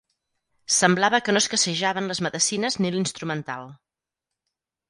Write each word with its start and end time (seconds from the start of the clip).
Semblava 0.77 1.19
que 1.27 1.35
no 1.37 1.43
escassejaven 1.45 2.09
les 2.13 2.23
medecines 2.29 2.79
ni 2.81 2.93
l'instrumental 2.97 3.71